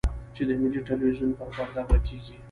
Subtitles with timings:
[0.35, 2.35] چې د ملي ټلویزیون پر پرده به کېږي.